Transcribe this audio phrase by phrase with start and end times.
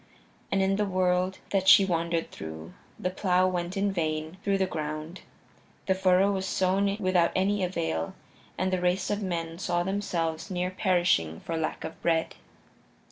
[0.51, 4.65] And in the world that she wandered through, the plow went in vain through the
[4.65, 5.21] ground;
[5.85, 8.15] the furrow was sown without any avail,
[8.57, 12.33] and the race of men saw themselves near perishing for lack of bread.